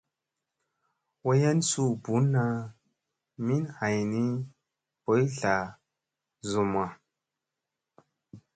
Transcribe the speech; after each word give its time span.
Wayan 1.25 1.59
suu 1.69 1.91
bunna 2.03 2.45
min 3.45 3.63
hayni 3.77 4.23
boy 5.03 5.21
tla 5.37 5.55
zumma. 6.49 6.85